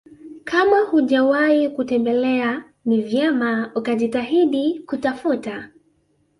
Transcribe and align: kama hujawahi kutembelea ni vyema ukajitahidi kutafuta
kama 0.43 0.79
hujawahi 0.79 1.69
kutembelea 1.69 2.63
ni 2.85 3.01
vyema 3.01 3.71
ukajitahidi 3.75 4.79
kutafuta 4.79 5.69